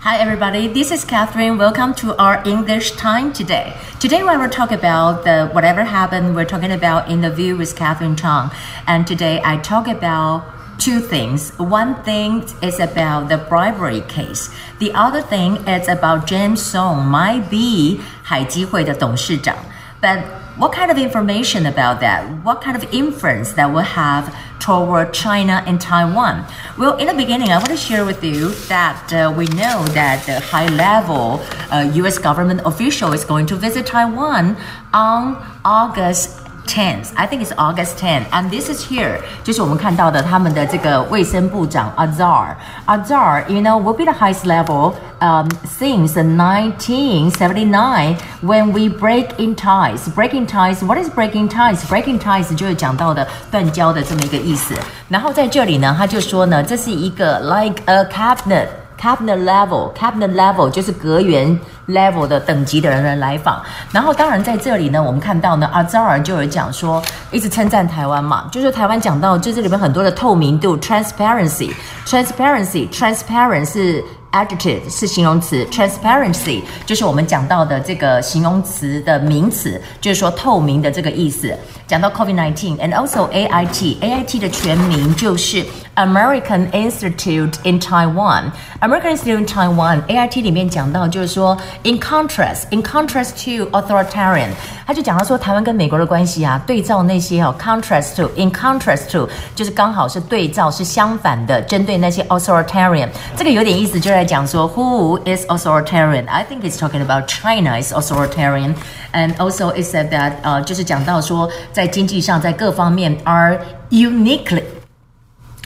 [0.00, 0.68] Hi, everybody.
[0.68, 1.56] This is Catherine.
[1.56, 3.74] Welcome to our English time today.
[4.00, 6.36] Today, we will talk about the whatever happened.
[6.36, 8.50] We're talking about interview with Catherine Chang,
[8.86, 10.44] and today I talk about
[10.78, 11.52] two things.
[11.58, 14.50] One thing is about the bribery case.
[14.78, 19.56] The other thing is about James Song might be 海基会的董事长。
[20.00, 20.20] But
[20.57, 22.27] what kind of information about that?
[22.43, 26.45] What kind of influence that will have toward China and Taiwan?
[26.77, 30.25] Well, in the beginning, I want to share with you that uh, we know that
[30.25, 31.41] the high level
[31.71, 34.57] uh, US government official is going to visit Taiwan
[34.93, 37.12] on August 10th.
[37.14, 38.24] I think it's August 10th.
[38.32, 39.20] And this is here.
[39.42, 42.54] 就是我们看到的他们的这个卫生部长 Azar.
[42.86, 49.54] Azar, you know, will be the highest level um, since 1979 when we break in
[49.54, 50.08] ties.
[50.08, 51.84] Breaking ties, what is breaking ties?
[51.84, 54.74] Breaking ties 就是讲到的断交的这么一个意思。
[55.08, 61.58] 然后在这里呢，他就说呢，这是一个 like a cabinet。cabinet level cabinet level 就是阁员
[61.89, 74.05] level 的等级的人人来访，然后当然在这里呢，我们看到呢，阿扎尔就有讲说，一直称赞台湾嘛，就是台湾讲到就这里面很多的透明度 transparency，transparency，transparent 是。
[74.31, 81.55] Adjective 是形容词，transparency 就是我们讲到的这个形容词的名词，就是说透明的这个意思。
[81.87, 88.51] 讲到 COVID-19，and also AIT，AIT 的全名就是 American Institute in Taiwan。
[88.81, 94.49] American Institute in Taiwan，AIT 里面讲到就是说，in contrast，in contrast to authoritarian，
[94.85, 104.18] 他就讲到说台湾跟美国的关系啊，对照那些哦，contrast to，in contrast to 就是刚好是对照是相反的，针对那些 authoritarian，这个有点意思，就是。
[104.18, 106.26] 在讲说 Who is authoritarian?
[106.28, 108.74] I think it's talking about China is authoritarian,
[109.12, 113.60] and also it said that 呃，就是讲到说在经济上在各方面 are
[113.90, 114.62] uniquely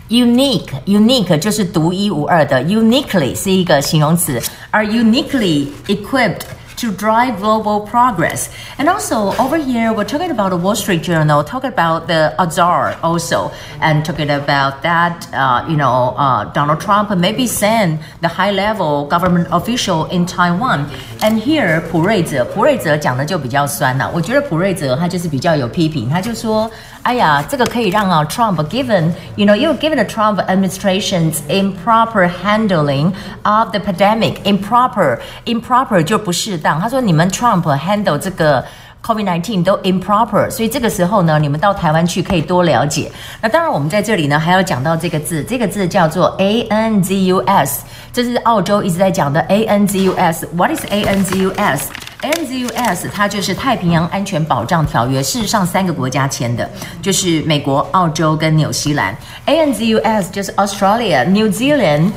[0.08, 6.42] unique unique 就是独一无二的，uniquely 是一个形容词，are uniquely equipped
[6.82, 8.50] to drive global progress.
[8.78, 12.96] And also over here, we're talking about the Wall Street Journal, talking about the Azar
[13.02, 13.50] also,
[13.80, 19.06] and talking about that, uh, you know, uh, Donald Trump maybe send the high level
[19.06, 20.86] government official in Taiwan.
[21.20, 24.10] And here 普瑞泽，普瑞泽讲的就比较酸了、啊。
[24.14, 26.70] 我觉得普瑞泽他就是比较有批评，他就说。
[27.04, 35.18] 哎呀，这个可以让啊 Trump given you know you given the Trump administration's improper handling of the pandemic improper
[35.46, 36.71] improper 就不适当。
[36.79, 38.63] 他说你们 Trump handle 这个。
[39.05, 43.11] COVID-19 都 improper，所以这个时候呢，你们到台湾去可以多了解。
[43.41, 47.79] 那当然，我们在这里呢还要讲到这个字，这个字叫做 ANZUS，
[48.13, 50.47] 这是澳洲一直在讲的 ANZUS。
[50.55, 56.69] What is A N Z U S？A N Z U S 它就是太平洋安全保障条约，事实上三个国家签的，
[57.01, 59.13] 就是美国、澳洲跟纽西兰。
[59.45, 62.13] ANZUS 就是 Australia、New Zealand、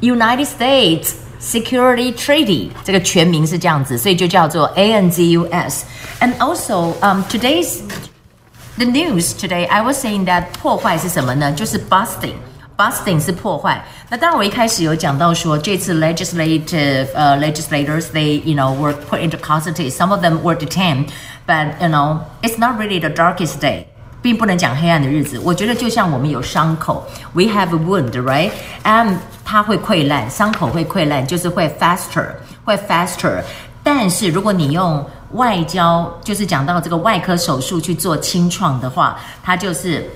[0.00, 7.79] United States Security Treaty，这个全名是这样子，所以就叫做 ANZUS。And also, um, today's
[8.77, 11.51] the news today, I was saying that 破坏是什么呢？
[11.53, 13.83] 就是 busting。busting 是破坏。
[14.09, 19.91] 那当然，我一开始有讲到说，这次 legislative 呃、uh, legislators they you know were put into custody.
[19.91, 21.09] Some of them were detained,
[21.45, 23.85] but you know it's not really the darkest day.
[24.24, 32.28] 并不能讲黑暗的日子，我觉得就像我们有伤口，we have a wound，right？and 它会溃烂，伤口会溃烂，就是会 faster，
[32.64, 33.42] 会 faster。
[33.82, 40.08] 但是如果你用外交，就是讲到这个外科手术去做清创的话，它就是。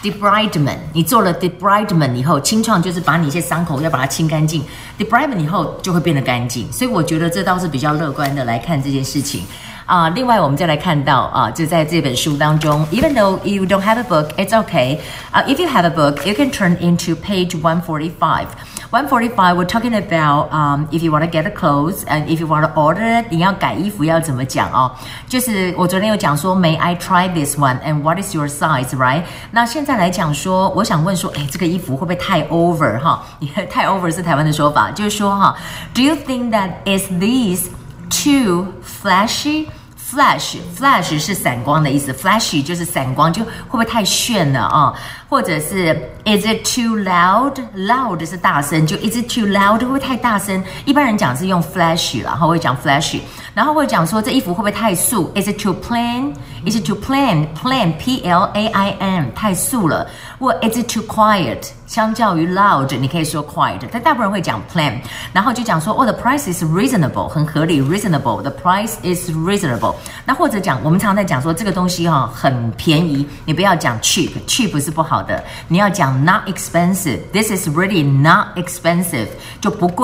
[0.00, 4.62] debridement，你做了 debridement 以后，清创就是把你一些伤口要把它清干净
[4.96, 9.42] ，debridement 以后就会变得干净，所以我觉得这倒是比较乐观的来看这件事情。
[9.87, 14.99] 啊，另外我们再来看到啊，就在这本书当中，even though you don't have a book, it's okay.
[15.33, 18.47] Uh, if you have a book, you can turn into page 145.
[18.91, 22.45] 145, we're talking about um, if you want to get a clothes and if you
[22.45, 24.91] want to order it，你要改衣服要怎么讲哦？
[25.27, 29.23] 就是我昨天有讲说，May I try this one and what is your size, right？
[29.51, 33.23] 那现在来讲说，我想问说，哎，这个衣服会不会太 over 哈？
[33.69, 35.55] 太 over 是台湾的说法，就是说哈，
[35.95, 37.69] Do you think that is this
[38.09, 39.65] too flashy？Flash
[40.10, 44.94] Flash，Flash 是闪光的意思，flashy 就是闪光，就会不会太炫了啊？
[45.28, 45.94] 或者是
[46.24, 50.64] Is it too loud？loud 是大声，就 Is it too loud 会不会太大声？
[50.86, 53.20] 一般人讲是用 flashy 然后会讲 flashy，
[53.52, 60.08] 然后会讲说这衣服会不会太素？Is it too plain？Is it too plain？plain P L A I N 太素了。
[60.38, 61.72] 或 Is it too quiet？
[61.87, 64.93] 相较于 loud，你可以说 quiet，但大部分人会讲 plain，
[65.31, 69.95] 然后就讲说哦，the price is reasonable，很合理，reasonable，the price is reasonable。
[70.25, 79.27] 那或者讲，我们常常在讲说这个东西哈很便宜，你不要讲 cheap，cheap 是不好的，你要讲 not expensive，this is really not expensive，
[79.61, 80.01] 就不贵。